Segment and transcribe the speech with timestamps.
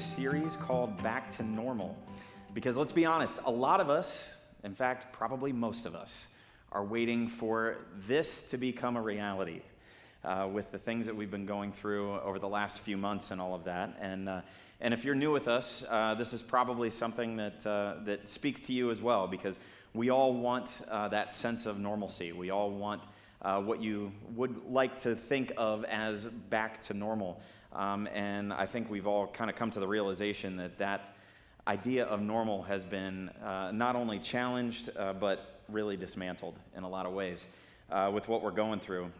[0.00, 1.96] series called Back to Normal.
[2.54, 4.32] Because let's be honest, a lot of us,
[4.64, 6.14] in fact, probably most of us,
[6.72, 7.76] are waiting for
[8.06, 9.60] this to become a reality
[10.24, 13.40] uh, with the things that we've been going through over the last few months and
[13.40, 13.96] all of that.
[14.00, 14.40] And, uh,
[14.80, 18.60] and if you're new with us, uh, this is probably something that, uh, that speaks
[18.62, 19.58] to you as well because
[19.92, 22.32] we all want uh, that sense of normalcy.
[22.32, 23.02] We all want
[23.42, 27.40] uh, what you would like to think of as back to normal.
[27.72, 31.14] Um, and I think we've all kind of come to the realization that that
[31.66, 33.30] idea of normal has been
[33.72, 37.44] not only challenged, but really dismantled in a lot of ways
[38.12, 39.10] with what we're going through.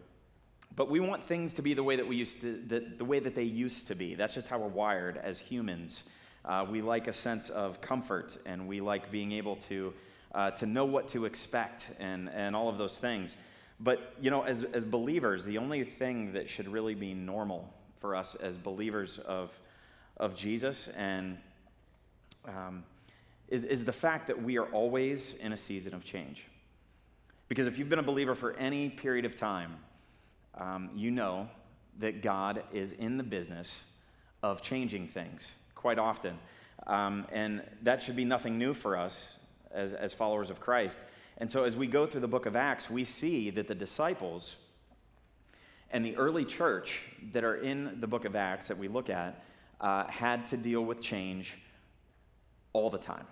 [0.76, 3.18] But we want things to be the way that we used to, the, the way
[3.18, 4.14] that they used to be.
[4.14, 6.04] That's just how we're wired as humans.
[6.44, 9.92] Uh, we like a sense of comfort, and we like being able to,
[10.34, 13.36] uh, to know what to expect and, and all of those things.
[13.80, 17.68] But, you know, as, as believers, the only thing that should really be normal
[18.00, 19.50] for us as believers of,
[20.16, 21.38] of Jesus and
[22.46, 22.82] um,
[23.48, 26.44] is, is the fact that we are always in a season of change.
[27.48, 29.76] Because if you've been a believer for any period of time,
[30.56, 31.48] um, you know
[31.98, 33.84] that God is in the business
[34.42, 36.38] of changing things quite often.
[36.86, 39.36] Um, and that should be nothing new for us
[39.70, 41.00] as, as followers of Christ.
[41.38, 44.56] And so, as we go through the book of Acts, we see that the disciples
[45.90, 47.00] and the early church
[47.32, 49.44] that are in the book of Acts that we look at
[49.80, 51.54] uh, had to deal with change
[52.72, 53.26] all the time.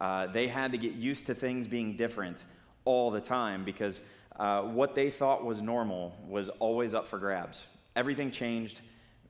[0.00, 2.44] Uh, they had to get used to things being different
[2.84, 4.00] all the time because
[4.38, 7.64] uh, what they thought was normal was always up for grabs.
[7.96, 8.80] Everything changed.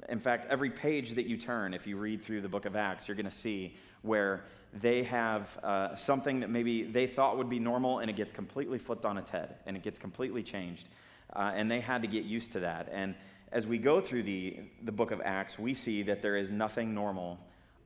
[0.08, 3.08] In fact, every page that you turn, if you read through the book of Acts,
[3.08, 7.58] you're going to see where they have uh, something that maybe they thought would be
[7.58, 10.88] normal and it gets completely flipped on its head and it gets completely changed.
[11.34, 12.88] Uh, and they had to get used to that.
[12.92, 13.14] And
[13.52, 16.94] as we go through the, the book of Acts, we see that there is nothing
[16.94, 17.38] normal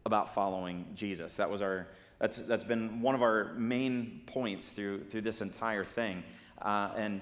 [0.04, 1.36] about following Jesus.
[1.36, 1.86] That was our,
[2.18, 6.22] that's, that's been one of our main points through, through this entire thing.
[6.60, 7.20] Uh, and,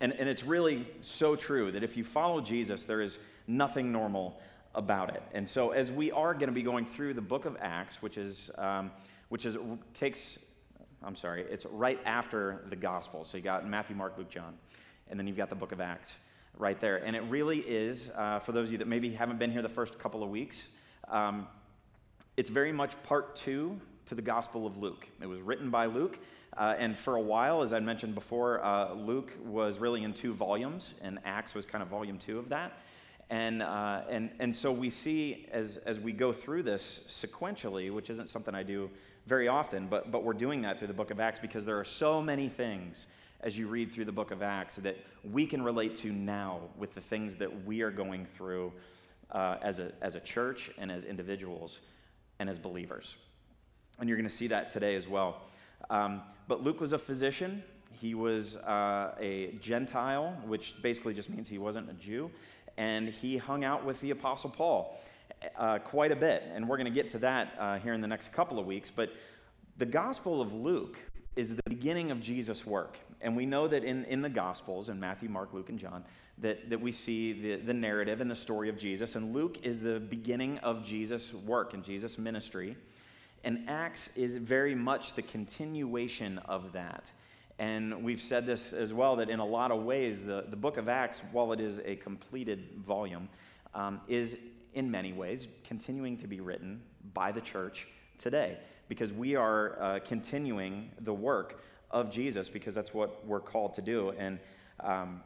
[0.00, 4.40] and, and it's really so true that if you follow Jesus, there is nothing normal
[4.74, 5.22] about it.
[5.32, 8.18] And so, as we are going to be going through the book of Acts, which
[8.18, 8.90] is, um,
[9.30, 9.56] which is
[9.94, 10.38] takes,
[11.02, 13.24] I'm sorry, it's right after the gospel.
[13.24, 14.54] So you got Matthew, Mark, Luke, John,
[15.10, 16.14] and then you've got the book of Acts
[16.58, 16.96] right there.
[16.96, 19.68] And it really is, uh, for those of you that maybe haven't been here the
[19.68, 20.64] first couple of weeks,
[21.08, 21.46] um,
[22.36, 25.06] it's very much part two to the Gospel of Luke.
[25.20, 26.18] It was written by Luke,
[26.56, 30.32] uh, and for a while, as I mentioned before, uh, Luke was really in two
[30.32, 32.78] volumes, and Acts was kind of volume two of that.
[33.28, 38.08] And, uh, and, and so we see as, as we go through this sequentially, which
[38.08, 38.88] isn't something I do
[39.26, 41.84] very often, but, but we're doing that through the book of Acts because there are
[41.84, 43.06] so many things
[43.40, 44.96] as you read through the book of Acts that
[45.30, 48.72] we can relate to now with the things that we are going through
[49.30, 51.80] uh, as, a, as a church and as individuals
[52.38, 53.16] and as believers.
[53.98, 55.42] And you're going to see that today as well.
[55.90, 57.62] Um, but Luke was a physician.
[57.92, 62.30] He was uh, a Gentile, which basically just means he wasn't a Jew.
[62.76, 65.00] And he hung out with the Apostle Paul
[65.56, 66.44] uh, quite a bit.
[66.54, 68.90] And we're going to get to that uh, here in the next couple of weeks.
[68.94, 69.12] But
[69.78, 70.98] the Gospel of Luke
[71.36, 72.98] is the beginning of Jesus' work.
[73.20, 76.04] And we know that in, in the Gospels, in Matthew, Mark, Luke, and John,
[76.38, 79.14] that, that we see the, the narrative and the story of Jesus.
[79.14, 82.76] And Luke is the beginning of Jesus' work and Jesus' ministry.
[83.44, 87.10] And Acts is very much the continuation of that.
[87.58, 90.76] And we've said this as well that in a lot of ways, the, the book
[90.76, 93.28] of Acts, while it is a completed volume,
[93.74, 94.36] um, is
[94.74, 96.82] in many ways continuing to be written
[97.14, 97.86] by the church
[98.18, 98.58] today
[98.88, 101.60] because we are uh, continuing the work
[101.90, 104.12] of Jesus because that's what we're called to do.
[104.18, 104.38] And,
[104.80, 105.22] um,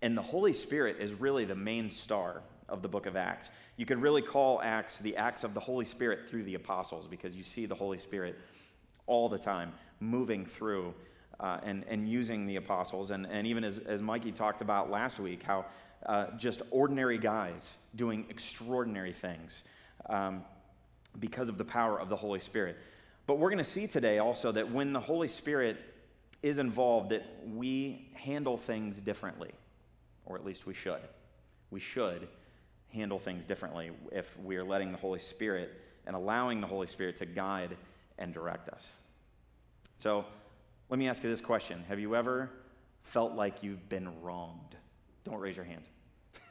[0.00, 3.50] and the Holy Spirit is really the main star of the book of Acts.
[3.76, 7.34] You could really call Acts the acts of the Holy Spirit through the apostles because
[7.34, 8.38] you see the Holy Spirit
[9.06, 10.94] all the time moving through
[11.40, 13.10] uh, and, and using the apostles.
[13.10, 15.66] And, and even as, as Mikey talked about last week, how
[16.06, 19.62] uh, just ordinary guys doing extraordinary things
[20.08, 20.42] um,
[21.18, 22.76] because of the power of the Holy Spirit.
[23.26, 25.76] But we're going to see today also that when the Holy Spirit
[26.42, 29.50] is involved, that we handle things differently,
[30.26, 31.00] or at least we should.
[31.70, 32.28] We should
[32.92, 35.70] handle things differently if we are letting the Holy Spirit
[36.06, 37.76] and allowing the Holy Spirit to guide
[38.18, 38.88] and direct us.
[39.98, 40.24] So
[40.88, 42.50] let me ask you this question Have you ever
[43.02, 44.76] felt like you've been wronged?
[45.24, 45.84] Don't raise your hand,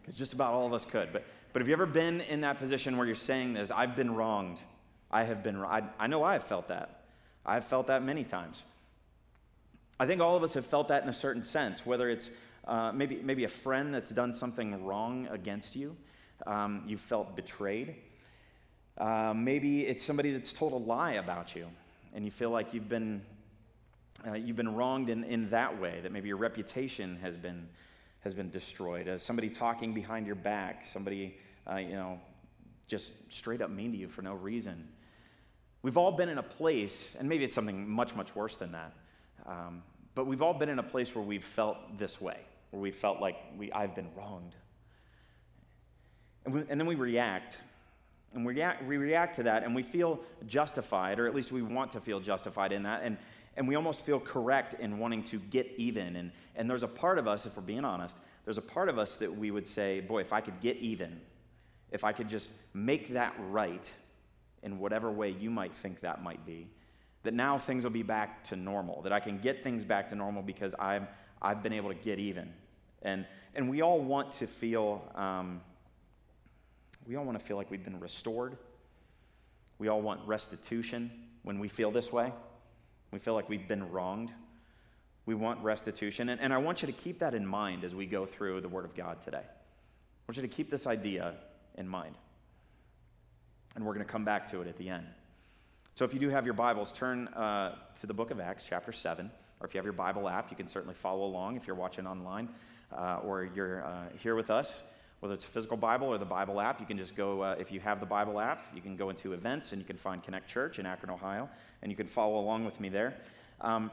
[0.00, 1.12] because just about all of us could.
[1.12, 4.14] But, but have you ever been in that position where you're saying this, I've been
[4.14, 4.58] wronged?
[5.10, 7.04] I have been, I, I know I have felt that.
[7.44, 8.62] I've felt that many times.
[9.98, 12.30] I think all of us have felt that in a certain sense, whether it's
[12.66, 15.96] uh, maybe, maybe a friend that's done something wrong against you.
[16.46, 17.96] Um, you felt betrayed.
[18.96, 21.66] Uh, maybe it's somebody that's told a lie about you,
[22.14, 23.22] and you feel like you've been,
[24.26, 27.68] uh, you've been wronged in, in that way, that maybe your reputation has been,
[28.20, 29.08] has been destroyed.
[29.08, 31.36] Uh, somebody talking behind your back, somebody,
[31.70, 32.20] uh, you know,
[32.86, 34.88] just straight up mean to you for no reason.
[35.82, 38.92] We've all been in a place, and maybe it's something much, much worse than that,
[39.46, 39.82] um,
[40.14, 42.38] but we've all been in a place where we've felt this way,
[42.70, 44.54] where we felt like we, I've been wronged.
[46.44, 47.58] And, we, and then we react
[48.32, 51.62] and we react, we react to that and we feel justified, or at least we
[51.62, 53.02] want to feel justified in that.
[53.02, 53.16] And,
[53.56, 56.16] and we almost feel correct in wanting to get even.
[56.16, 58.98] And, and there's a part of us, if we're being honest, there's a part of
[58.98, 61.20] us that we would say, boy, if I could get even,
[61.90, 63.90] if I could just make that right
[64.62, 66.68] in whatever way you might think that might be,
[67.22, 70.14] that now things will be back to normal, that I can get things back to
[70.14, 71.06] normal because I'm,
[71.42, 72.52] I've been able to get even.
[73.02, 75.02] And, and we all want to feel.
[75.14, 75.60] Um,
[77.06, 78.56] we all want to feel like we've been restored.
[79.78, 81.10] We all want restitution
[81.42, 82.32] when we feel this way.
[83.10, 84.30] We feel like we've been wronged.
[85.26, 86.28] We want restitution.
[86.28, 88.68] And, and I want you to keep that in mind as we go through the
[88.68, 89.38] Word of God today.
[89.38, 91.34] I want you to keep this idea
[91.76, 92.14] in mind.
[93.74, 95.06] And we're going to come back to it at the end.
[95.94, 98.92] So if you do have your Bibles, turn uh, to the book of Acts, chapter
[98.92, 99.30] 7.
[99.60, 102.06] Or if you have your Bible app, you can certainly follow along if you're watching
[102.06, 102.48] online
[102.96, 104.80] uh, or you're uh, here with us
[105.20, 107.70] whether it's a physical Bible or the Bible app, you can just go, uh, if
[107.70, 110.48] you have the Bible app, you can go into events and you can find Connect
[110.48, 111.48] Church in Akron, Ohio,
[111.82, 113.14] and you can follow along with me there.
[113.60, 113.90] Um,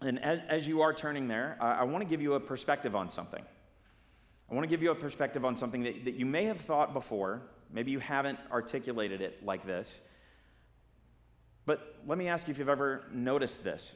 [0.00, 2.96] and as, as, you are turning there, uh, I want to give you a perspective
[2.96, 3.42] on something.
[4.50, 6.92] I want to give you a perspective on something that, that you may have thought
[6.92, 7.42] before.
[7.72, 9.94] Maybe you haven't articulated it like this.
[11.66, 13.94] But let me ask you if you've ever noticed this.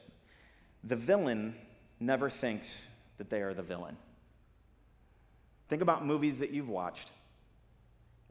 [0.85, 1.55] The villain
[1.99, 2.83] never thinks
[3.17, 3.97] that they are the villain.
[5.67, 7.11] Think about movies that you've watched,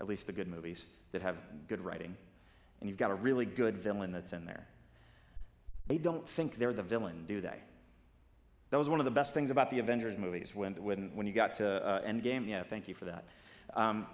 [0.01, 1.37] at least the good movies that have
[1.69, 2.17] good writing,
[2.81, 4.67] and you've got a really good villain that's in there.
[5.87, 7.59] They don't think they're the villain, do they?
[8.71, 11.33] That was one of the best things about the Avengers movies when, when, when you
[11.33, 12.49] got to uh, Endgame.
[12.49, 13.25] Yeah, thank you for that.
[13.75, 14.07] Um,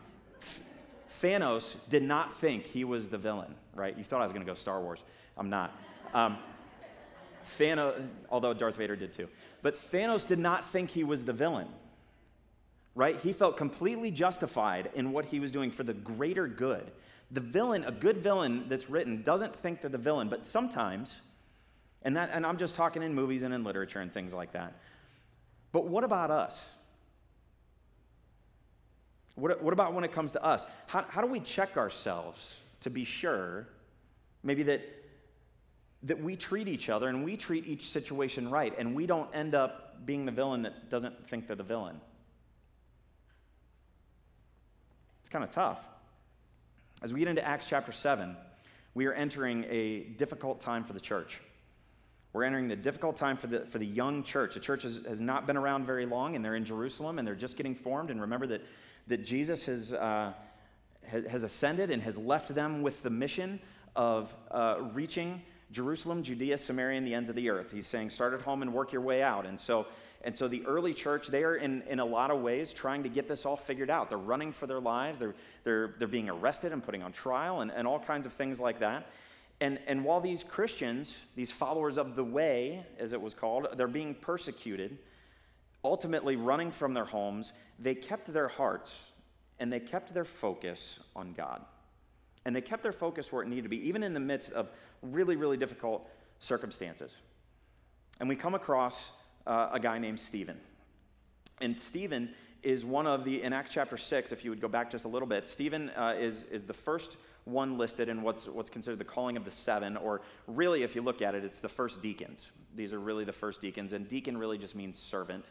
[1.22, 3.96] Thanos did not think he was the villain, right?
[3.96, 5.02] You thought I was going to go Star Wars.
[5.36, 5.72] I'm not.
[6.12, 6.38] Um,
[7.58, 9.28] Thanos, although Darth Vader did too.
[9.62, 11.68] But Thanos did not think he was the villain
[12.94, 13.18] right?
[13.20, 16.90] He felt completely justified in what he was doing for the greater good.
[17.30, 21.20] The villain, a good villain that's written, doesn't think they're the villain, but sometimes,
[22.02, 24.74] and, that, and I'm just talking in movies and in literature and things like that.
[25.72, 26.60] But what about us?
[29.36, 30.64] What, what about when it comes to us?
[30.86, 33.68] How, how do we check ourselves to be sure,
[34.42, 34.82] maybe that,
[36.02, 39.54] that we treat each other and we treat each situation right and we don't end
[39.54, 42.00] up being the villain that doesn't think they're the villain?
[45.19, 45.78] It's kind of tough.
[47.02, 48.36] As we get into Acts chapter 7,
[48.94, 51.40] we are entering a difficult time for the church.
[52.32, 54.54] We're entering the difficult time for the, for the young church.
[54.54, 57.34] The church has, has not been around very long, and they're in Jerusalem, and they're
[57.34, 58.10] just getting formed.
[58.10, 58.62] And remember that,
[59.06, 60.32] that Jesus has, uh,
[61.06, 63.60] has ascended and has left them with the mission
[63.94, 65.42] of uh, reaching
[65.72, 67.70] Jerusalem, Judea, Samaria, and the ends of the earth.
[67.72, 69.46] He's saying, start at home and work your way out.
[69.46, 69.86] And so
[70.22, 73.08] and so the early church, they are in, in a lot of ways trying to
[73.08, 74.10] get this all figured out.
[74.10, 77.70] They're running for their lives, they're, they're, they're being arrested and putting on trial, and,
[77.70, 79.06] and all kinds of things like that.
[79.62, 83.88] And, and while these Christians, these followers of the way, as it was called, they're
[83.88, 84.98] being persecuted,
[85.84, 88.98] ultimately running from their homes, they kept their hearts
[89.58, 91.62] and they kept their focus on God.
[92.46, 94.70] And they kept their focus where it needed to be, even in the midst of
[95.02, 97.16] really, really difficult circumstances.
[98.18, 99.10] And we come across
[99.46, 100.58] uh, a guy named Stephen.
[101.60, 102.30] And Stephen
[102.62, 105.08] is one of the, in Acts chapter 6, if you would go back just a
[105.08, 109.04] little bit, Stephen uh, is, is the first one listed in what's, what's considered the
[109.04, 112.50] calling of the seven, or really, if you look at it, it's the first deacons.
[112.76, 115.50] These are really the first deacons, and deacon really just means servant.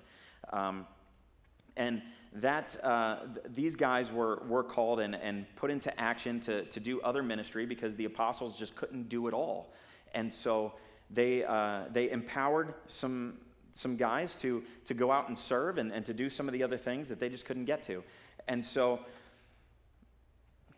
[0.53, 0.86] Um,
[1.77, 2.01] and
[2.33, 6.79] that uh, th- these guys were, were called and, and put into action to, to
[6.79, 9.74] do other ministry because the apostles just couldn't do it all.
[10.13, 10.74] And so
[11.09, 13.38] they, uh, they empowered some,
[13.74, 16.63] some guys to, to go out and serve and, and to do some of the
[16.63, 18.03] other things that they just couldn't get to.
[18.48, 19.00] And so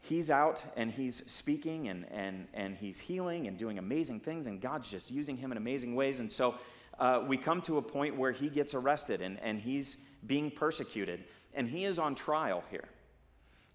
[0.01, 4.61] he's out and he's speaking and, and, and he's healing and doing amazing things, and
[4.61, 6.19] God's just using him in amazing ways.
[6.19, 6.55] And so
[6.99, 11.23] uh, we come to a point where he gets arrested and, and he's being persecuted,
[11.53, 12.85] and he is on trial here.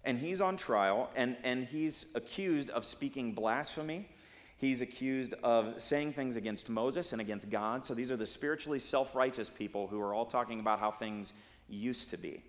[0.03, 4.07] And he's on trial, and, and he's accused of speaking blasphemy
[4.57, 7.85] He's accused of saying things against Moses and against God.
[7.85, 11.31] So these are the spiritually self righteous people who are all talking about how things
[11.69, 12.43] used to be.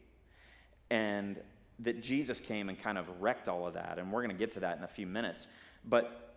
[0.91, 1.39] And
[1.81, 3.99] that Jesus came and kind of wrecked all of that.
[3.99, 5.47] And we're going to get to that in a few minutes.
[5.85, 6.35] But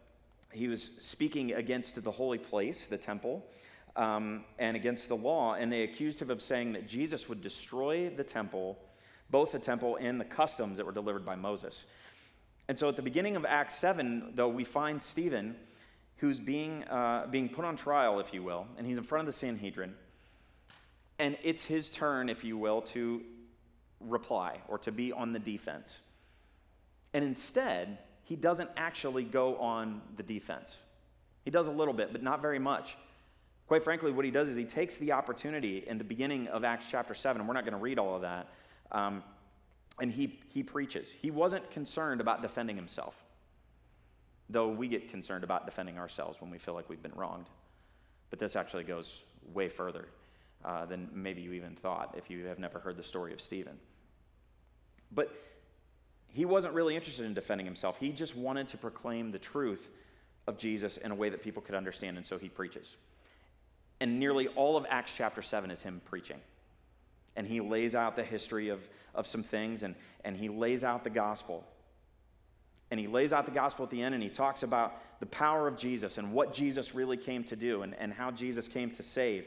[0.51, 3.45] he was speaking against the holy place, the temple,
[3.95, 5.53] um, and against the law.
[5.53, 8.77] And they accused him of saying that Jesus would destroy the temple,
[9.29, 11.86] both the temple and the customs that were delivered by Moses.
[12.67, 15.55] And so at the beginning of Acts 7, though, we find Stephen,
[16.17, 19.33] who's being, uh, being put on trial, if you will, and he's in front of
[19.33, 19.93] the Sanhedrin.
[21.19, 23.21] And it's his turn, if you will, to
[24.00, 25.98] reply or to be on the defense.
[27.13, 30.77] And instead, he doesn't actually go on the defense.
[31.43, 32.95] He does a little bit, but not very much.
[33.72, 36.88] Quite frankly, what he does is he takes the opportunity in the beginning of Acts
[36.92, 38.50] chapter 7, and we're not going to read all of that,
[38.92, 39.24] um,
[39.98, 41.10] and he, he preaches.
[41.10, 43.16] He wasn't concerned about defending himself,
[44.50, 47.46] though we get concerned about defending ourselves when we feel like we've been wronged.
[48.30, 49.22] But this actually goes
[49.54, 50.10] way further
[50.66, 53.78] uh, than maybe you even thought if you have never heard the story of Stephen.
[55.13, 55.34] But
[56.28, 57.98] he wasn't really interested in defending himself.
[57.98, 59.88] He just wanted to proclaim the truth
[60.46, 62.98] of Jesus in a way that people could understand, and so he preaches.
[64.01, 66.39] And nearly all of Acts chapter 7 is him preaching.
[67.36, 68.81] And he lays out the history of,
[69.13, 71.63] of some things, and, and he lays out the gospel.
[72.89, 75.67] And he lays out the gospel at the end, and he talks about the power
[75.67, 79.03] of Jesus and what Jesus really came to do and, and how Jesus came to
[79.03, 79.46] save.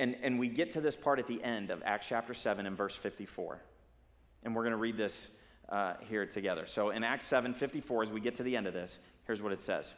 [0.00, 2.76] And, and we get to this part at the end of Acts chapter 7 and
[2.76, 3.60] verse 54.
[4.44, 5.28] And we're going to read this
[5.68, 6.66] uh, here together.
[6.66, 9.52] So in Acts 7 54, as we get to the end of this, here's what
[9.52, 9.92] it says.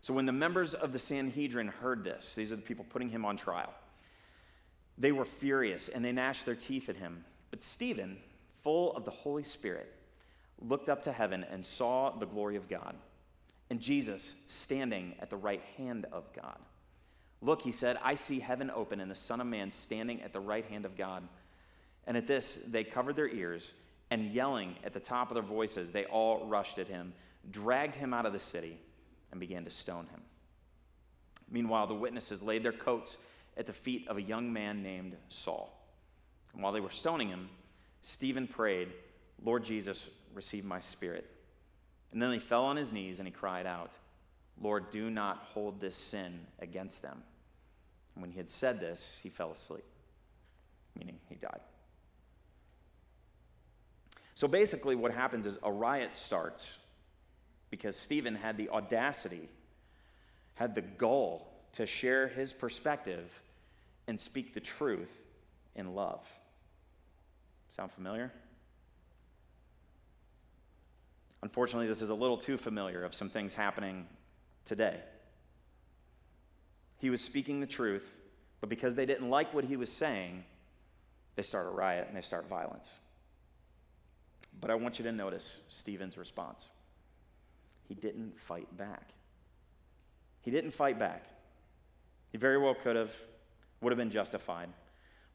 [0.00, 3.24] So when the members of the Sanhedrin heard this, these are the people putting him
[3.24, 3.72] on trial,
[4.98, 7.24] they were furious and they gnashed their teeth at him.
[7.50, 8.18] But Stephen,
[8.62, 9.92] full of the Holy Spirit,
[10.60, 12.94] looked up to heaven and saw the glory of God,
[13.68, 16.58] and Jesus standing at the right hand of God.
[17.42, 20.40] Look, he said, I see heaven open and the Son of Man standing at the
[20.40, 21.22] right hand of God.
[22.06, 23.72] And at this, they covered their ears,
[24.10, 27.12] and yelling at the top of their voices, they all rushed at him,
[27.50, 28.78] dragged him out of the city,
[29.36, 30.22] and began to stone him.
[31.50, 33.18] Meanwhile, the witnesses laid their coats
[33.58, 35.78] at the feet of a young man named Saul.
[36.54, 37.50] And while they were stoning him,
[38.00, 38.88] Stephen prayed,
[39.44, 41.30] Lord Jesus, receive my spirit.
[42.12, 43.92] And then he fell on his knees and he cried out,
[44.58, 47.22] Lord, do not hold this sin against them.
[48.14, 49.84] And when he had said this, he fell asleep,
[50.98, 51.60] meaning he died.
[54.34, 56.78] So basically, what happens is a riot starts
[57.70, 59.48] because Stephen had the audacity,
[60.54, 63.28] had the gall to share his perspective
[64.06, 65.10] and speak the truth
[65.74, 66.26] in love.
[67.70, 68.32] Sound familiar?
[71.42, 74.06] Unfortunately, this is a little too familiar of some things happening
[74.64, 74.98] today.
[76.98, 78.04] He was speaking the truth,
[78.60, 80.44] but because they didn't like what he was saying,
[81.34, 82.90] they start a riot and they start violence.
[84.60, 86.68] But I want you to notice Stephen's response.
[87.88, 89.10] He didn't fight back.
[90.42, 91.24] He didn't fight back.
[92.32, 93.12] He very well could have,
[93.80, 94.68] would have been justified.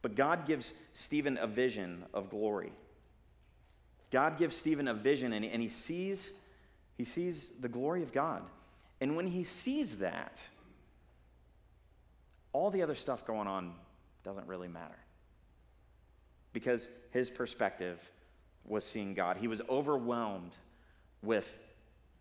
[0.00, 2.72] But God gives Stephen a vision of glory.
[4.10, 6.28] God gives Stephen a vision and, and he sees
[6.96, 8.42] he sees the glory of God.
[9.00, 10.40] And when he sees that,
[12.52, 13.72] all the other stuff going on
[14.22, 14.98] doesn't really matter.
[16.52, 17.98] Because his perspective
[18.64, 19.38] was seeing God.
[19.38, 20.54] He was overwhelmed
[21.22, 21.58] with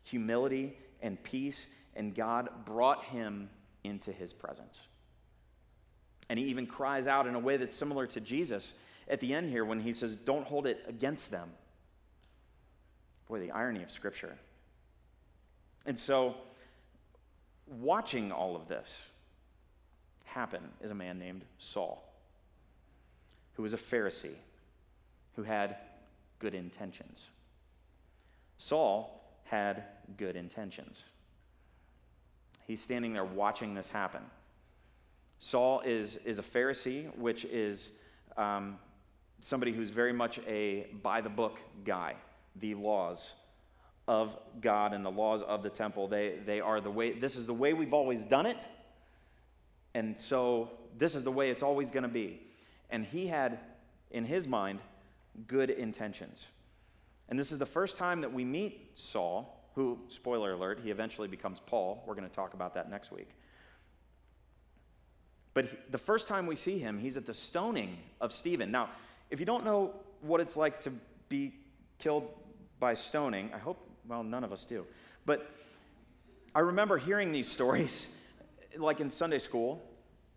[0.04, 1.66] humility and peace,
[1.96, 3.50] and God brought him
[3.84, 4.80] into his presence.
[6.30, 8.72] And he even cries out in a way that's similar to Jesus
[9.08, 11.52] at the end here when he says, Don't hold it against them.
[13.28, 14.38] Boy, the irony of Scripture.
[15.86, 16.36] And so,
[17.68, 19.08] watching all of this
[20.26, 22.14] happen is a man named Saul,
[23.54, 24.36] who was a Pharisee,
[25.36, 25.76] who had
[26.40, 27.28] good intentions.
[28.58, 29.21] Saul
[29.52, 29.84] had
[30.16, 31.04] good intentions.
[32.66, 34.22] He's standing there watching this happen.
[35.40, 37.90] Saul is, is a Pharisee, which is
[38.38, 38.78] um,
[39.42, 42.16] somebody who's very much a by the book guy.
[42.62, 43.34] The laws
[44.08, 47.46] of God and the laws of the temple, they, they are the way, this is
[47.46, 48.66] the way we've always done it.
[49.94, 52.42] And so this is the way it's always going to be.
[52.90, 53.60] And he had,
[54.12, 54.80] in his mind,
[55.46, 56.46] good intentions.
[57.32, 61.30] And this is the first time that we meet Saul, who, spoiler alert, he eventually
[61.30, 62.04] becomes Paul.
[62.06, 63.30] We're going to talk about that next week.
[65.54, 68.70] But the first time we see him, he's at the stoning of Stephen.
[68.70, 68.90] Now,
[69.30, 70.92] if you don't know what it's like to
[71.30, 71.54] be
[72.00, 72.28] killed
[72.82, 74.86] by stoning, I hope, well, none of us do.
[75.26, 75.56] But
[76.54, 78.08] I remember hearing these stories,
[78.76, 79.82] like in Sunday school,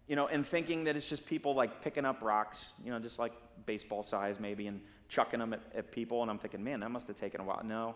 [0.06, 3.18] you know, and thinking that it's just people like picking up rocks, you know, just
[3.18, 3.32] like
[3.66, 4.80] baseball size maybe, and
[5.14, 6.22] chucking them at, at people.
[6.22, 7.62] And I'm thinking, man, that must have taken a while.
[7.64, 7.94] No,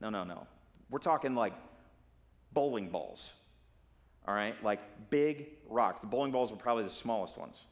[0.00, 0.46] no, no, no.
[0.90, 1.54] We're talking like
[2.52, 3.32] bowling balls,
[4.26, 4.62] all right?
[4.62, 6.00] Like big rocks.
[6.00, 7.62] The bowling balls were probably the smallest ones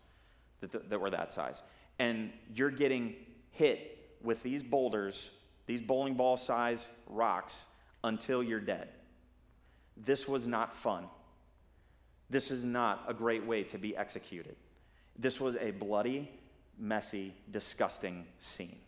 [0.61, 1.63] that, that were that size.
[1.99, 3.15] And you're getting
[3.51, 5.31] hit with these boulders,
[5.67, 7.55] these bowling ball size rocks,
[8.05, 8.89] until you're dead.
[9.97, 11.07] This was not fun.
[12.31, 14.57] This is not a great way to be executed.
[15.19, 16.31] This was a bloody,
[16.79, 18.79] messy, disgusting scene.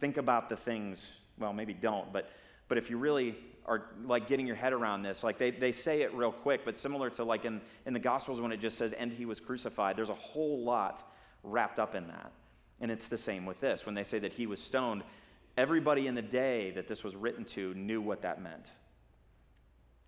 [0.00, 2.30] Think about the things, well, maybe don't, but,
[2.68, 6.02] but if you really are like getting your head around this, like they, they say
[6.02, 8.92] it real quick, but similar to like in, in the Gospels when it just says,
[8.92, 11.10] and he was crucified, there's a whole lot
[11.42, 12.32] wrapped up in that.
[12.80, 13.86] And it's the same with this.
[13.86, 15.02] When they say that he was stoned,
[15.56, 18.70] everybody in the day that this was written to knew what that meant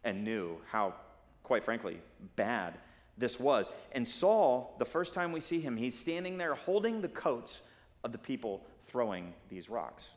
[0.05, 0.95] and knew how,
[1.43, 1.99] quite frankly,
[2.37, 2.75] bad
[3.19, 3.69] this was.
[3.93, 7.61] And Saul, the first time we see him, he's standing there holding the coats
[8.05, 10.09] of the people throwing these rocks.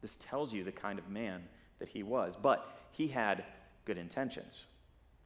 [0.00, 1.42] This tells you the kind of man
[1.78, 3.44] that he was, but he had
[3.84, 4.64] good intentions.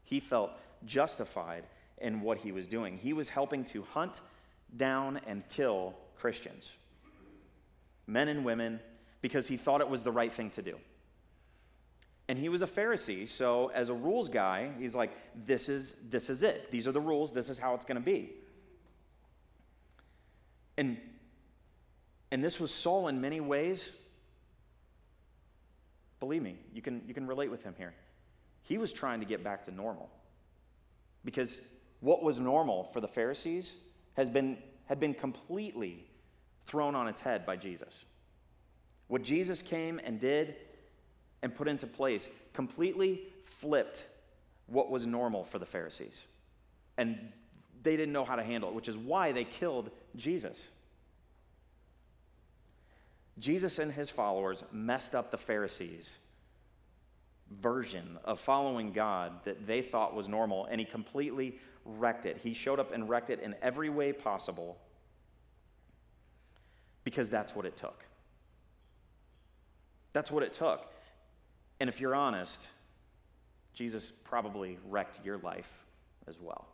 [0.04, 0.50] He felt
[0.85, 1.64] justified
[1.99, 2.99] in what he was doing.
[2.99, 4.21] He was helping to hunt
[4.76, 6.73] down and kill Christians,
[8.06, 8.80] men and women,
[9.21, 10.76] because he thought it was the right thing to do.
[12.28, 15.12] And he was a Pharisee, so as a rules guy, he's like,
[15.47, 16.71] this is, this is it.
[16.71, 18.33] These are the rules, this is how it's going to be.
[20.78, 20.97] And,
[22.31, 23.97] and this was Saul in many ways.
[26.19, 27.93] Believe me, you can, you can relate with him here.
[28.62, 30.09] He was trying to get back to normal.
[31.26, 31.61] Because
[32.00, 33.75] what was normal for the Pharisees
[34.14, 36.07] has been, had been completely
[36.66, 38.04] thrown on its head by Jesus.
[39.09, 40.57] What Jesus came and did
[41.45, 44.03] and put into place completely flipped
[44.67, 46.23] what was normal for the Pharisees.
[46.97, 47.19] And
[47.83, 50.65] they didn't know how to handle it, which is why they killed Jesus.
[53.39, 56.13] Jesus and his followers messed up the Pharisees'
[57.50, 62.39] version of following God that they thought was normal, and he completely wrecked it.
[62.43, 64.78] He showed up and wrecked it in every way possible
[67.02, 68.02] because that's what it took.
[70.15, 70.94] That's what it took.
[71.80, 72.67] And if you're honest,
[73.75, 75.84] Jesus probably wrecked your life
[76.26, 76.67] as well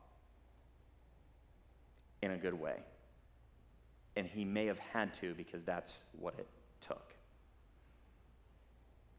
[2.22, 2.76] in a good way.
[4.16, 6.46] And he may have had to because that's what it
[6.80, 7.14] took.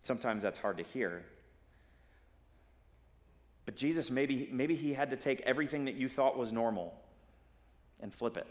[0.03, 1.23] Sometimes that's hard to hear.
[3.65, 6.93] But Jesus, maybe, maybe he had to take everything that you thought was normal
[7.99, 8.47] and flip it.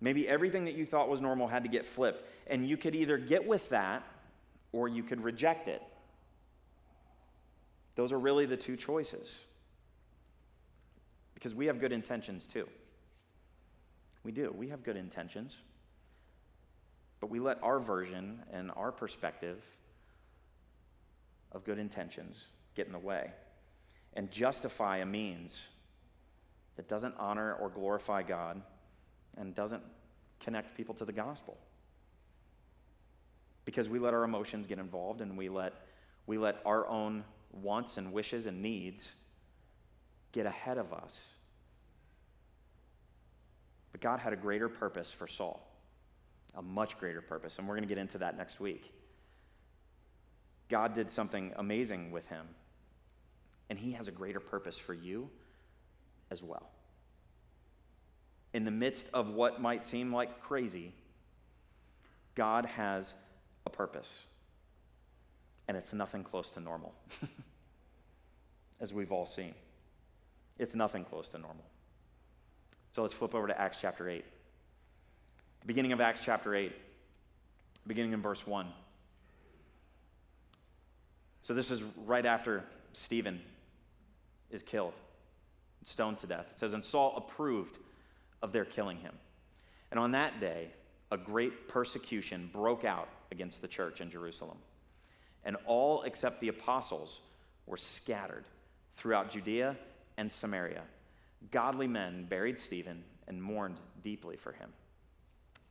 [0.00, 2.24] Maybe everything that you thought was normal had to get flipped.
[2.46, 4.04] And you could either get with that
[4.74, 5.80] or you could reject it.
[7.94, 9.38] Those are really the two choices.
[11.34, 12.68] Because we have good intentions too.
[14.24, 14.52] We do.
[14.56, 15.56] We have good intentions.
[17.20, 19.62] But we let our version and our perspective
[21.52, 23.30] of good intentions get in the way
[24.14, 25.56] and justify a means
[26.74, 28.60] that doesn't honor or glorify God
[29.36, 29.82] and doesn't
[30.40, 31.56] connect people to the gospel.
[33.64, 35.72] Because we let our emotions get involved and we let,
[36.26, 39.08] we let our own wants and wishes and needs
[40.32, 41.20] get ahead of us.
[43.92, 45.66] But God had a greater purpose for Saul,
[46.54, 48.92] a much greater purpose, and we're going to get into that next week.
[50.68, 52.46] God did something amazing with him,
[53.70, 55.30] and he has a greater purpose for you
[56.30, 56.70] as well
[58.54, 60.92] in the midst of what might seem like crazy,
[62.36, 63.12] God has
[63.66, 64.08] a purpose.
[65.68, 66.92] And it's nothing close to normal,
[68.80, 69.54] as we've all seen.
[70.58, 71.64] It's nothing close to normal.
[72.92, 74.24] So let's flip over to Acts chapter 8.
[75.60, 76.72] The beginning of Acts chapter 8,
[77.86, 78.66] beginning in verse 1.
[81.40, 83.40] So this is right after Stephen
[84.50, 84.92] is killed,
[85.82, 86.46] stoned to death.
[86.52, 87.78] It says, And Saul approved
[88.42, 89.14] of their killing him.
[89.90, 90.68] And on that day,
[91.10, 94.58] a great persecution broke out against the church in Jerusalem.
[95.44, 97.20] And all except the apostles
[97.66, 98.44] were scattered
[98.96, 99.76] throughout Judea
[100.16, 100.82] and Samaria.
[101.50, 104.70] Godly men buried Stephen and mourned deeply for him.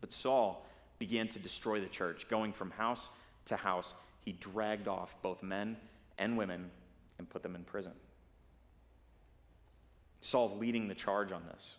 [0.01, 0.65] But Saul
[0.99, 3.09] began to destroy the church, going from house
[3.45, 3.93] to house.
[4.25, 5.77] He dragged off both men
[6.17, 6.69] and women
[7.17, 7.93] and put them in prison.
[10.21, 11.75] Saul's leading the charge on this.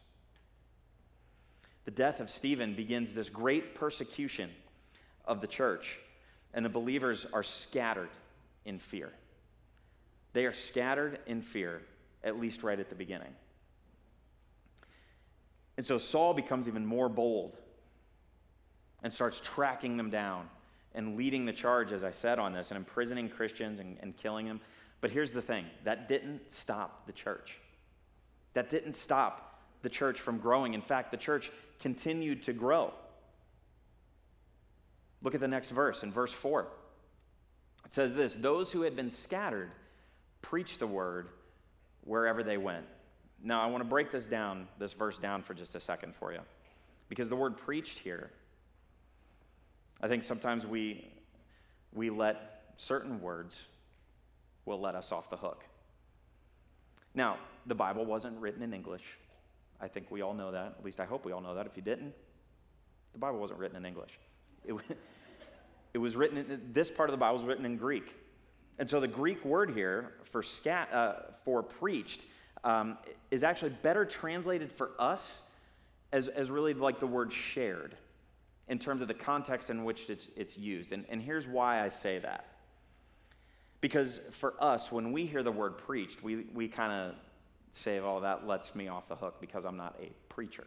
[1.84, 4.50] The death of Stephen begins this great persecution
[5.26, 5.98] of the church,
[6.52, 8.10] and the believers are scattered
[8.64, 9.10] in fear.
[10.32, 11.82] They are scattered in fear,
[12.22, 13.34] at least right at the beginning.
[15.76, 17.56] And so Saul becomes even more bold
[19.02, 20.48] and starts tracking them down
[20.94, 24.46] and leading the charge, as I said, on this and imprisoning Christians and, and killing
[24.46, 24.60] them.
[25.00, 27.58] But here's the thing that didn't stop the church.
[28.54, 30.74] That didn't stop the church from growing.
[30.74, 32.94] In fact, the church continued to grow.
[35.24, 36.68] Look at the next verse in verse 4.
[37.86, 39.72] It says this Those who had been scattered
[40.42, 41.28] preached the word
[42.04, 42.84] wherever they went.
[43.42, 46.32] Now, I want to break this down, this verse down for just a second for
[46.32, 46.40] you.
[47.08, 48.30] Because the word preached here,
[50.00, 51.10] I think sometimes we,
[51.92, 53.64] we let certain words
[54.66, 55.64] will let us off the hook.
[57.14, 59.04] Now, the Bible wasn't written in English.
[59.80, 60.76] I think we all know that.
[60.78, 61.66] At least I hope we all know that.
[61.66, 62.14] If you didn't,
[63.12, 64.18] the Bible wasn't written in English.
[64.64, 64.74] It,
[65.94, 68.14] it was written, in, this part of the Bible was written in Greek.
[68.78, 71.12] And so the Greek word here for, scat, uh,
[71.44, 72.24] for preached
[72.64, 72.98] um,
[73.30, 75.40] is actually better translated for us
[76.12, 77.96] as, as really like the word shared
[78.68, 80.92] in terms of the context in which it's, it's used.
[80.92, 82.46] And, and here's why I say that.
[83.80, 87.14] Because for us, when we hear the word preached, we, we kind of
[87.72, 90.64] say, oh, that lets me off the hook because I'm not a preacher.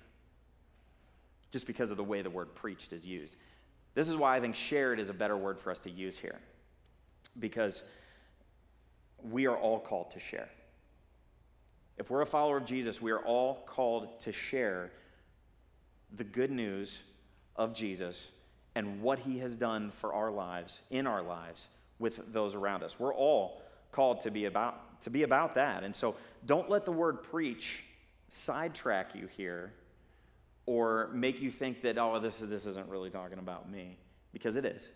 [1.52, 3.36] Just because of the way the word preached is used.
[3.98, 6.38] This is why I think shared is a better word for us to use here.
[7.40, 7.82] Because
[9.24, 10.50] we are all called to share.
[11.98, 14.92] If we're a follower of Jesus, we are all called to share
[16.16, 17.00] the good news
[17.56, 18.28] of Jesus
[18.76, 21.66] and what he has done for our lives, in our lives,
[21.98, 23.00] with those around us.
[23.00, 25.84] We're all called to be about, to be about that.
[25.84, 27.84] And so don't let the word preach
[28.28, 29.74] sidetrack you here
[30.68, 33.98] or make you think that, oh, this, is, this isn't really talking about me,
[34.34, 34.90] because it is.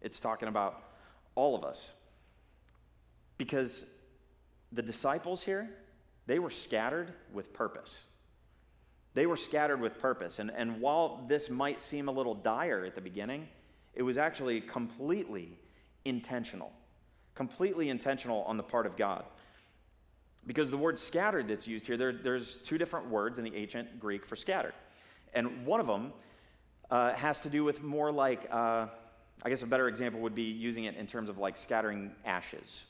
[0.00, 0.80] It's talking about
[1.34, 1.90] all of us.
[3.38, 3.84] Because
[4.70, 5.70] the disciples here,
[6.26, 8.04] they were scattered with purpose.
[9.14, 10.38] They were scattered with purpose.
[10.38, 13.48] And, and while this might seem a little dire at the beginning,
[13.94, 15.58] it was actually completely
[16.04, 16.72] intentional.
[17.34, 19.24] Completely intentional on the part of God.
[20.46, 23.98] Because the word scattered that's used here, there, there's two different words in the ancient
[23.98, 24.74] Greek for scattered.
[25.34, 26.12] And one of them
[26.90, 28.86] uh, has to do with more like, uh,
[29.42, 32.84] I guess a better example would be using it in terms of like scattering ashes.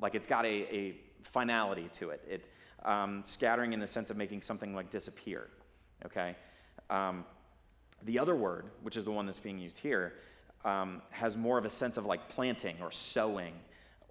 [0.00, 2.22] Like it's got a, a finality to it.
[2.28, 2.44] It
[2.84, 5.48] um, scattering in the sense of making something like disappear.
[6.04, 6.36] Okay?
[6.90, 7.24] Um,
[8.04, 10.14] the other word, which is the one that's being used here,
[10.64, 13.54] um, has more of a sense of like planting or sowing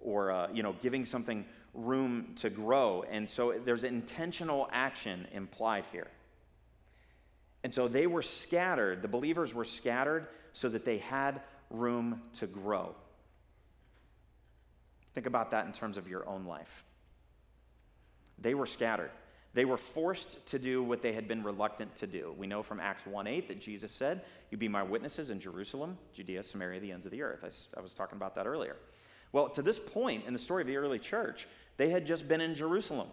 [0.00, 5.84] or uh, you know giving something room to grow and so there's intentional action implied
[5.92, 6.08] here
[7.66, 12.46] and so they were scattered the believers were scattered so that they had room to
[12.46, 12.94] grow
[15.14, 16.84] think about that in terms of your own life
[18.38, 19.10] they were scattered.
[19.54, 22.34] They were forced to do what they had been reluctant to do.
[22.36, 25.96] We know from Acts 1 8 that Jesus said, You be my witnesses in Jerusalem,
[26.12, 27.40] Judea, Samaria, the ends of the earth.
[27.42, 28.76] I, I was talking about that earlier.
[29.32, 31.48] Well, to this point in the story of the early church,
[31.78, 33.08] they had just been in Jerusalem.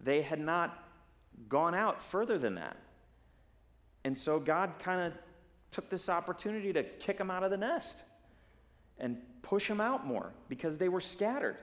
[0.00, 0.84] They had not
[1.48, 2.76] gone out further than that.
[4.04, 5.18] And so God kind of
[5.70, 8.02] took this opportunity to kick them out of the nest
[8.98, 11.56] and push them out more because they were scattered.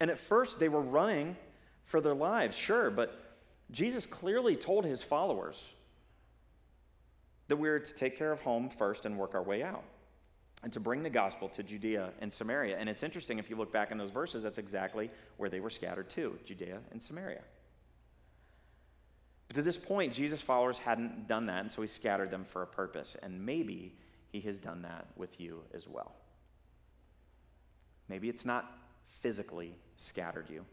[0.00, 1.36] And at first, they were running
[1.84, 3.36] for their lives, sure, but
[3.70, 5.64] Jesus clearly told his followers
[7.48, 9.84] that we are to take care of home first and work our way out
[10.62, 12.78] and to bring the gospel to Judea and Samaria.
[12.78, 15.70] And it's interesting, if you look back in those verses, that's exactly where they were
[15.70, 17.42] scattered to Judea and Samaria.
[19.48, 22.62] But to this point, Jesus' followers hadn't done that, and so he scattered them for
[22.62, 23.16] a purpose.
[23.22, 23.94] And maybe
[24.32, 26.12] he has done that with you as well.
[28.08, 28.78] Maybe it's not
[29.20, 30.64] physically scattered you,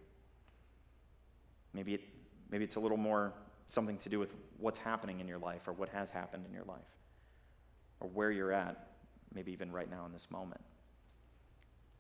[1.74, 2.02] Maybe, it,
[2.50, 3.34] maybe it's a little more
[3.68, 6.66] something to do with what's happening in your life or what has happened in your
[6.66, 6.80] life
[8.00, 8.90] or where you're at,
[9.34, 10.62] maybe even right now in this moment.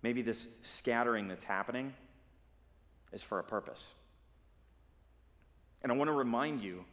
[0.02, 1.94] Maybe this scattering that's happening
[3.14, 3.86] is for a purpose.
[5.84, 6.86] And I want to remind you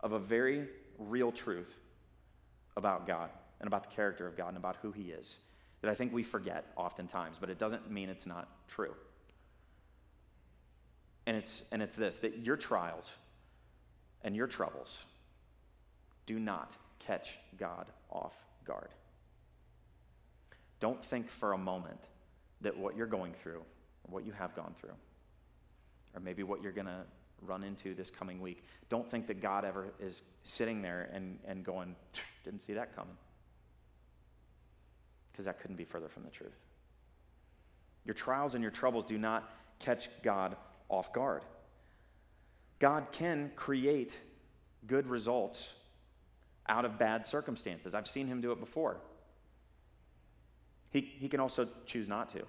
[0.00, 1.78] of a very real truth
[2.76, 5.36] about God and about the character of God and about who He is
[5.80, 8.94] that I think we forget oftentimes, but it doesn't mean it's not true.
[11.26, 13.10] And it's, and it's this that your trials
[14.22, 14.98] and your troubles
[16.26, 18.90] do not catch God off guard.
[20.80, 22.00] Don't think for a moment
[22.60, 24.94] that what you're going through, or what you have gone through,
[26.14, 27.04] or maybe what you're going to
[27.46, 31.64] run into this coming week, don't think that God ever is sitting there and, and
[31.64, 31.94] going,
[32.44, 33.16] didn't see that coming.
[35.32, 36.56] Because that couldn't be further from the truth.
[38.04, 40.56] Your trials and your troubles do not catch God
[40.88, 41.42] off guard.
[42.78, 44.16] God can create
[44.86, 45.72] good results
[46.68, 47.94] out of bad circumstances.
[47.94, 48.96] I've seen him do it before.
[50.90, 52.42] He, he can also choose not to.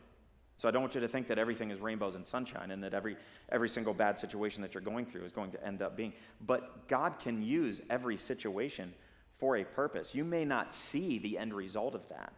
[0.61, 2.93] So I don't want you to think that everything is rainbows and sunshine and that
[2.93, 3.17] every,
[3.49, 6.13] every single bad situation that you're going through is going to end up being.
[6.39, 8.93] But God can use every situation
[9.39, 10.13] for a purpose.
[10.13, 12.31] You may not see the end result of that,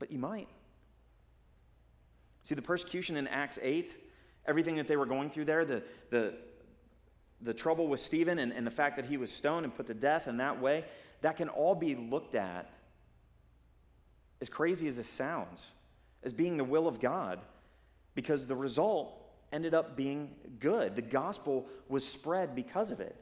[0.00, 0.48] but you might.
[2.42, 3.88] See, the persecution in Acts 8,
[4.44, 6.34] everything that they were going through there, the, the,
[7.42, 9.94] the trouble with Stephen and, and the fact that he was stoned and put to
[9.94, 10.84] death in that way,
[11.20, 12.68] that can all be looked at,
[14.40, 15.68] as crazy as it sounds,
[16.22, 17.40] as being the will of God,
[18.14, 19.14] because the result
[19.52, 20.96] ended up being good.
[20.96, 23.16] The gospel was spread because of it.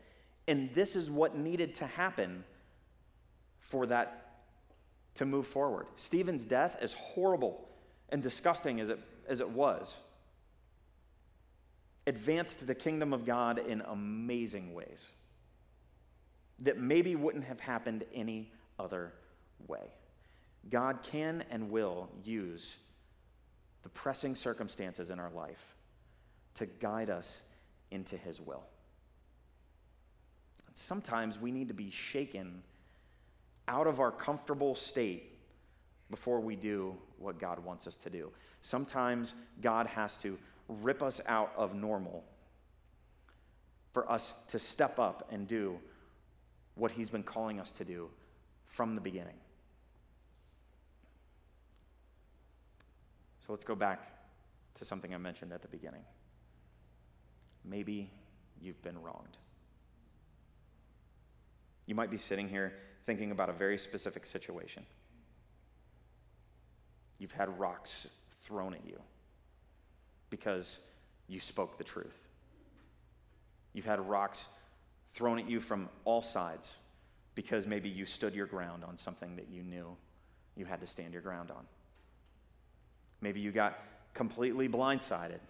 [0.49, 2.45] And this is what needed to happen
[3.59, 4.23] for that
[5.17, 5.87] to move forward.
[5.97, 7.69] Stephen's death, as horrible
[8.09, 9.97] and disgusting as it, as it was,
[12.07, 15.07] advanced the kingdom of God in amazing ways
[16.61, 19.13] that maybe wouldn't have happened any other
[19.67, 19.93] way.
[20.71, 22.77] God can and will use
[23.87, 25.77] the pressing circumstances in our life
[26.57, 27.33] to guide us
[27.92, 28.64] into His will.
[30.75, 32.64] Sometimes we need to be shaken
[33.68, 35.38] out of our comfortable state
[36.11, 38.33] before we do what God wants us to do.
[38.61, 40.37] Sometimes God has to
[40.68, 42.25] rip us out of normal
[43.92, 45.79] for us to step up and do
[46.75, 48.09] what He's been calling us to do
[48.64, 49.37] from the beginning.
[53.47, 54.01] So let's go back
[54.75, 56.03] to something I mentioned at the beginning.
[57.65, 58.11] Maybe
[58.61, 59.37] you've been wronged.
[61.87, 62.73] You might be sitting here
[63.05, 64.85] thinking about a very specific situation.
[67.19, 68.09] You've had rocks
[68.43, 69.01] thrown at you
[70.29, 70.81] because
[71.29, 72.19] you spoke the truth.
[73.75, 74.45] You've had rocks
[75.15, 76.73] thrown at you from all sides
[77.37, 79.97] because maybe you stood your ground on something that you knew
[80.57, 81.65] you had to stand your ground on.
[83.21, 83.79] Maybe you got
[84.15, 85.41] completely blindsided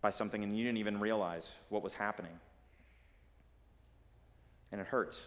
[0.00, 2.32] by something and you didn't even realize what was happening.
[4.72, 5.26] And it hurts.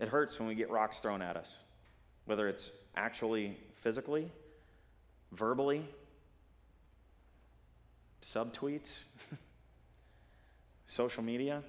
[0.00, 1.56] It hurts when we get rocks thrown at us,
[2.26, 4.30] whether it's actually physically,
[5.32, 5.84] verbally,
[8.22, 8.98] subtweets,
[10.86, 11.62] social media,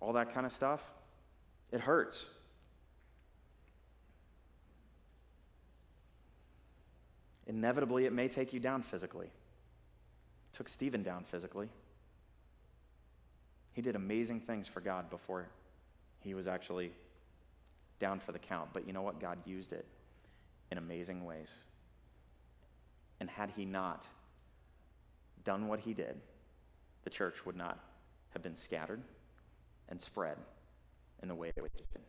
[0.00, 0.82] all that kind of stuff.
[1.72, 2.26] It hurts.
[7.46, 9.26] Inevitably, it may take you down physically.
[9.26, 11.68] It took Stephen down physically.
[13.72, 15.46] He did amazing things for God before
[16.20, 16.92] he was actually
[17.98, 18.70] down for the count.
[18.72, 19.20] But you know what?
[19.20, 19.86] God used it
[20.72, 21.50] in amazing ways.
[23.20, 24.06] And had he not
[25.44, 26.20] done what he did,
[27.04, 27.78] the church would not
[28.30, 29.00] have been scattered
[29.88, 30.36] and spread
[31.22, 32.02] in the way it did.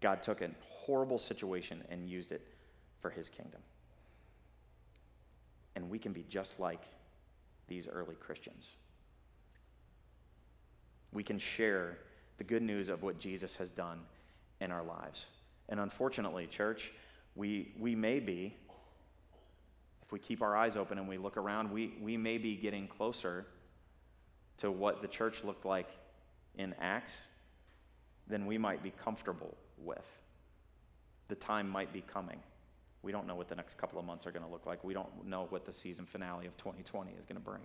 [0.00, 2.42] God took a horrible situation and used it
[3.04, 3.60] for his kingdom.
[5.76, 6.80] And we can be just like
[7.68, 8.70] these early Christians.
[11.12, 11.98] We can share
[12.38, 14.00] the good news of what Jesus has done
[14.62, 15.26] in our lives.
[15.68, 16.92] And unfortunately, church,
[17.36, 18.56] we, we may be,
[20.02, 22.88] if we keep our eyes open and we look around, we, we may be getting
[22.88, 23.44] closer
[24.56, 25.90] to what the church looked like
[26.56, 27.14] in Acts
[28.28, 30.06] than we might be comfortable with.
[31.28, 32.40] The time might be coming.
[33.04, 34.82] We don't know what the next couple of months are going to look like.
[34.82, 37.60] We don't know what the season finale of 2020 is going to bring.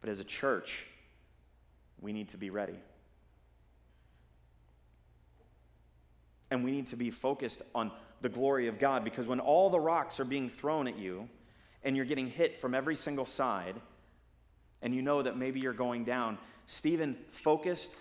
[0.00, 0.84] But as a church,
[2.00, 2.78] we need to be ready.
[6.50, 7.90] And we need to be focused on
[8.20, 11.28] the glory of God because when all the rocks are being thrown at you
[11.82, 13.76] and you're getting hit from every single side,
[14.82, 16.36] and you know that maybe you're going down,
[16.66, 17.92] Stephen focused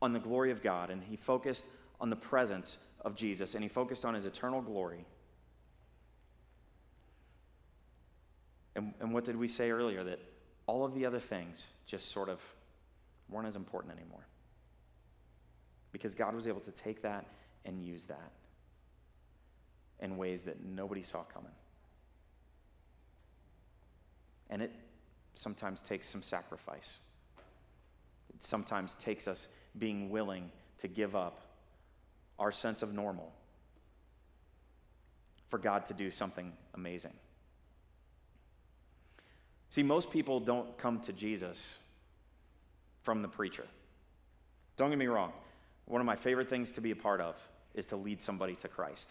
[0.00, 1.64] on the glory of God and he focused
[2.00, 5.06] on the presence of Jesus and he focused on his eternal glory.
[8.74, 10.02] And, and what did we say earlier?
[10.04, 10.18] That
[10.66, 12.40] all of the other things just sort of
[13.30, 14.26] weren't as important anymore.
[15.92, 17.24] Because God was able to take that
[17.64, 18.32] and use that
[20.00, 21.52] in ways that nobody saw coming.
[24.50, 24.72] And it
[25.34, 26.98] sometimes takes some sacrifice.
[28.34, 29.46] It sometimes takes us
[29.78, 31.45] being willing to give up
[32.38, 33.32] our sense of normal
[35.48, 37.12] for God to do something amazing.
[39.70, 41.62] See, most people don't come to Jesus
[43.02, 43.66] from the preacher.
[44.76, 45.32] Don't get me wrong.
[45.86, 47.36] One of my favorite things to be a part of
[47.74, 49.10] is to lead somebody to Christ.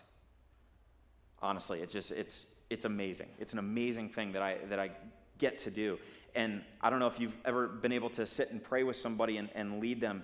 [1.41, 3.27] Honestly, it's just it's it's amazing.
[3.39, 4.91] It's an amazing thing that I that I
[5.37, 5.97] get to do.
[6.35, 9.37] And I don't know if you've ever been able to sit and pray with somebody
[9.37, 10.23] and, and lead them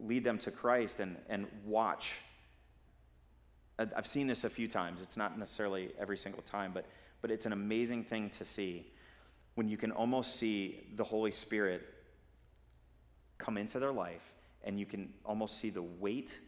[0.00, 2.14] lead them to Christ and, and watch.
[3.78, 5.02] I've seen this a few times.
[5.02, 6.86] It's not necessarily every single time, but,
[7.20, 8.86] but it's an amazing thing to see
[9.54, 11.82] when you can almost see the Holy Spirit
[13.38, 14.32] come into their life
[14.64, 16.38] and you can almost see the weight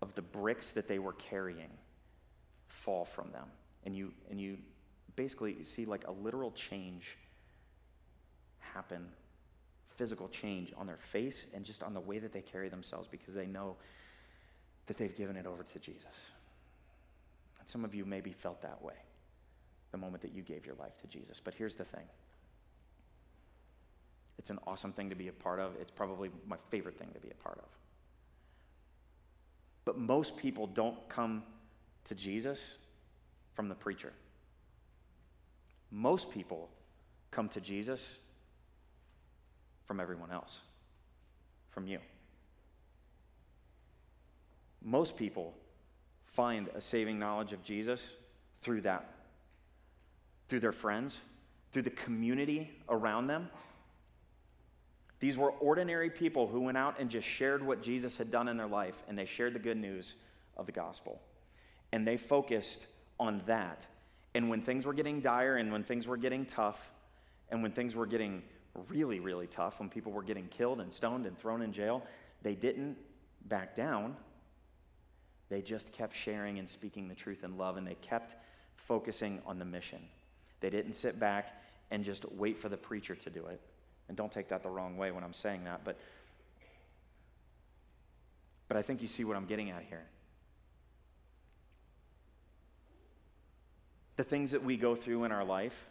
[0.00, 1.70] of the bricks that they were carrying
[2.66, 3.46] fall from them.
[3.84, 4.58] And you, and you
[5.14, 7.16] basically see like a literal change
[8.58, 9.06] happen
[9.96, 13.34] physical change on their face and just on the way that they carry themselves because
[13.34, 13.76] they know
[14.86, 16.30] that they've given it over to Jesus.
[17.58, 18.94] And some of you maybe felt that way
[19.92, 21.40] the moment that you gave your life to Jesus.
[21.42, 22.04] But here's the thing
[24.38, 25.76] it's an awesome thing to be a part of.
[25.80, 27.68] It's probably my favorite thing to be a part of.
[29.84, 31.42] But most people don't come
[32.04, 32.78] to Jesus
[33.54, 34.12] from the preacher.
[35.90, 36.70] Most people
[37.30, 38.18] come to Jesus
[39.92, 40.60] from everyone else,
[41.68, 41.98] from you.
[44.80, 45.52] Most people
[46.24, 48.00] find a saving knowledge of Jesus
[48.62, 49.12] through that,
[50.48, 51.18] through their friends,
[51.72, 53.50] through the community around them.
[55.20, 58.56] These were ordinary people who went out and just shared what Jesus had done in
[58.56, 60.14] their life, and they shared the good news
[60.56, 61.20] of the gospel.
[61.92, 62.86] And they focused
[63.20, 63.86] on that.
[64.34, 66.90] And when things were getting dire, and when things were getting tough,
[67.50, 68.42] and when things were getting
[68.88, 72.02] really, really tough when people were getting killed and stoned and thrown in jail,
[72.42, 72.96] they didn't
[73.46, 74.16] back down.
[75.48, 78.36] They just kept sharing and speaking the truth in love, and they kept
[78.76, 80.00] focusing on the mission.
[80.60, 83.60] They didn't sit back and just wait for the preacher to do it.
[84.08, 85.96] And don't take that the wrong way when I'm saying that, but
[88.72, 90.00] but I think you see what I'm getting at here.
[94.16, 95.90] The things that we go through in our life,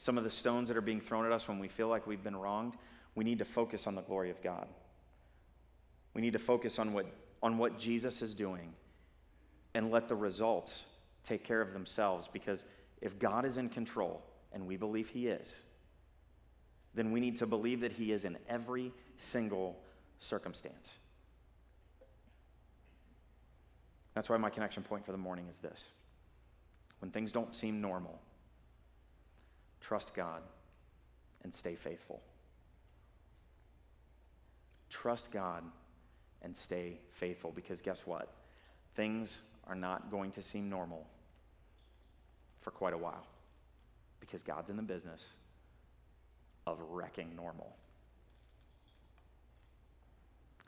[0.00, 2.24] some of the stones that are being thrown at us when we feel like we've
[2.24, 2.72] been wronged,
[3.14, 4.66] we need to focus on the glory of God.
[6.14, 7.04] We need to focus on what,
[7.42, 8.72] on what Jesus is doing
[9.74, 10.84] and let the results
[11.22, 12.64] take care of themselves because
[13.02, 14.22] if God is in control,
[14.54, 15.54] and we believe He is,
[16.94, 19.78] then we need to believe that He is in every single
[20.18, 20.92] circumstance.
[24.14, 25.84] That's why my connection point for the morning is this.
[27.00, 28.18] When things don't seem normal,
[29.80, 30.42] Trust God
[31.42, 32.20] and stay faithful.
[34.88, 35.64] Trust God
[36.42, 38.32] and stay faithful because guess what?
[38.94, 41.06] Things are not going to seem normal
[42.60, 43.26] for quite a while
[44.20, 45.26] because God's in the business
[46.66, 47.74] of wrecking normal.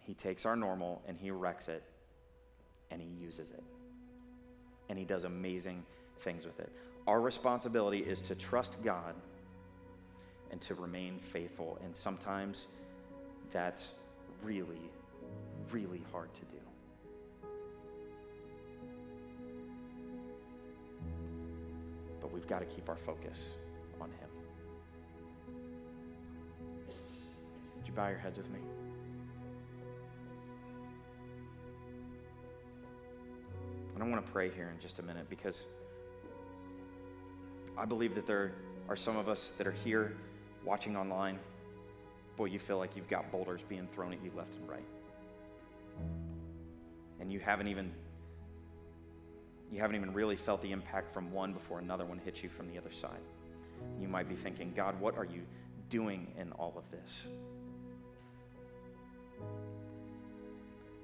[0.02, 1.82] He takes our normal and he wrecks it
[2.90, 3.62] and he uses it.
[4.88, 5.84] And he does amazing
[6.20, 6.72] things with it.
[7.06, 9.14] Our responsibility is to trust God
[10.52, 11.78] and to remain faithful.
[11.82, 12.66] And sometimes
[13.52, 13.88] that's
[14.42, 14.90] really,
[15.72, 16.58] really hard to do.
[22.20, 23.48] But we've got to keep our focus
[24.00, 24.28] on Him.
[27.76, 28.60] Would you bow your heads with me?
[33.94, 35.62] And I want to pray here in just a minute because.
[37.82, 38.52] I believe that there
[38.88, 40.12] are some of us that are here
[40.64, 41.36] watching online.
[42.36, 44.84] Boy, you feel like you've got boulders being thrown at you left and right.
[47.20, 47.92] And you haven't even
[49.72, 52.70] you haven't even really felt the impact from one before another one hits you from
[52.70, 53.20] the other side.
[54.00, 55.42] You might be thinking, God, what are you
[55.90, 57.22] doing in all of this?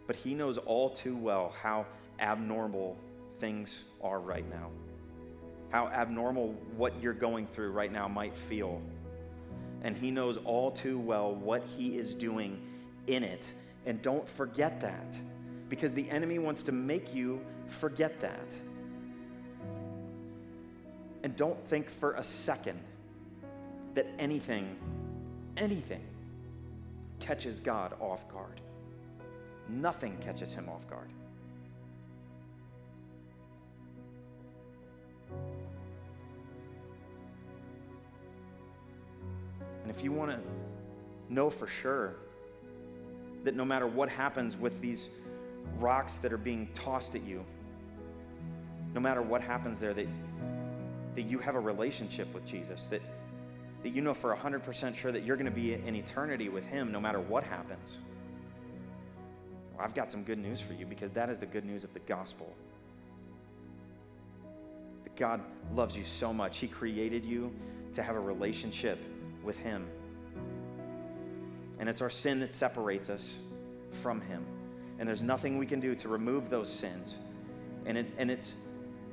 [0.07, 1.87] But He knows all too well how
[2.21, 2.97] abnormal
[3.41, 4.71] things are right now
[5.71, 8.81] how abnormal what you're going through right now might feel.
[9.83, 12.61] And He knows all too well what He is doing
[13.07, 13.45] in it.
[13.87, 15.17] And don't forget that
[15.69, 18.49] because the enemy wants to make you forget that.
[21.23, 22.79] And don't think for a second
[23.95, 24.77] that anything,
[25.57, 26.03] anything
[27.21, 28.61] catches God off guard.
[29.69, 31.11] Nothing catches him off guard.
[39.89, 40.39] And if you want to
[41.33, 42.17] know for sure
[43.45, 45.09] that no matter what happens with these
[45.79, 47.43] rocks that are being tossed at you,
[48.93, 50.07] no matter what happens there, that,
[51.15, 53.01] that you have a relationship with Jesus, that,
[53.83, 56.93] that you know for 100% sure that you're going to be in eternity with Him
[56.93, 57.97] no matter what happens.
[59.75, 61.95] Well, I've got some good news for you because that is the good news of
[61.95, 62.55] the gospel.
[65.05, 65.41] That God
[65.75, 66.59] loves you so much.
[66.59, 67.55] He created you
[67.95, 68.99] to have a relationship
[69.49, 69.89] with Him.
[71.81, 73.39] And it's our sin that separates us
[73.91, 74.45] from Him.
[74.99, 77.17] And there's nothing we can do to remove those sins.
[77.87, 78.53] And, it, and it's,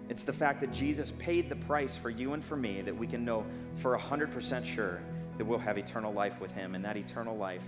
[0.09, 3.07] it's the fact that Jesus paid the price for you and for me that we
[3.07, 3.45] can know
[3.77, 4.99] for 100% sure
[5.37, 6.75] that we'll have eternal life with Him.
[6.75, 7.63] And that eternal life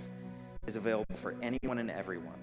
[0.68, 2.36] is available for anyone and everyone,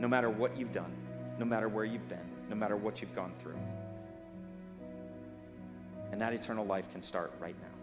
[0.00, 0.92] no matter what you've done,
[1.38, 3.58] no matter where you've been, no matter what you've gone through.
[6.12, 7.75] And that eternal life can start right now.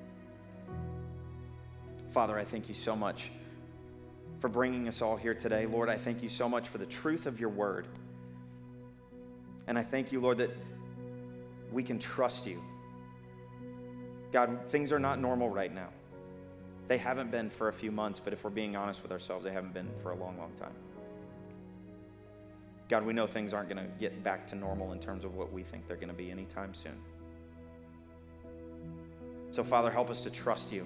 [2.14, 3.32] Father, I thank you so much
[4.39, 5.66] for bringing us all here today.
[5.66, 7.88] Lord, I thank you so much for the truth of your word.
[9.66, 10.51] And I thank you, Lord, that
[11.72, 12.61] we can trust you.
[14.32, 15.89] God, things are not normal right now.
[16.88, 19.51] They haven't been for a few months, but if we're being honest with ourselves, they
[19.51, 20.76] haven't been for a long, long time.
[22.89, 25.51] God, we know things aren't going to get back to normal in terms of what
[25.51, 26.99] we think they're going to be anytime soon.
[29.49, 30.86] So, Father, help us to trust you.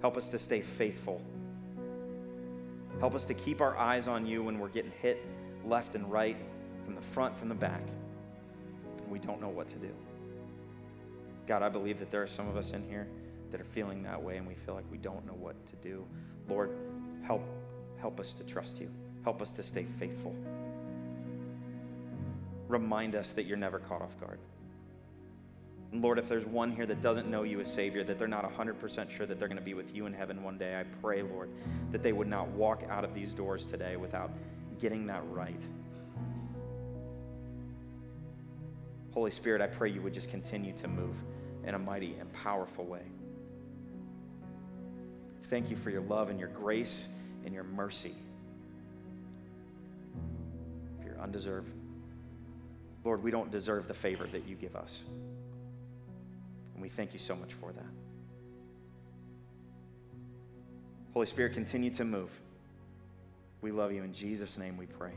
[0.00, 1.20] Help us to stay faithful.
[3.00, 5.24] Help us to keep our eyes on you when we're getting hit
[5.64, 6.36] left and right,
[6.84, 7.82] from the front, from the back,
[9.02, 9.90] and we don't know what to do.
[11.46, 13.06] God, I believe that there are some of us in here
[13.50, 16.04] that are feeling that way and we feel like we don't know what to do.
[16.48, 16.70] Lord,
[17.24, 17.42] help
[18.00, 18.90] help us to trust you.
[19.24, 20.34] Help us to stay faithful.
[22.68, 24.38] Remind us that you're never caught off guard.
[25.92, 28.44] And Lord, if there's one here that doesn't know you as Savior, that they're not
[28.56, 31.22] 100% sure that they're going to be with you in heaven one day, I pray,
[31.22, 31.50] Lord,
[31.92, 34.30] that they would not walk out of these doors today without
[34.80, 35.60] getting that right.
[39.12, 41.14] Holy Spirit, I pray you would just continue to move
[41.64, 43.00] in a mighty and powerful way.
[45.48, 47.02] Thank you for your love and your grace
[47.44, 48.14] and your mercy,
[51.00, 51.72] for your undeserved.
[53.04, 55.02] Lord, we don't deserve the favor that you give us.
[56.76, 57.86] And we thank you so much for that.
[61.14, 62.28] Holy Spirit, continue to move.
[63.62, 64.02] We love you.
[64.02, 65.12] In Jesus' name we pray.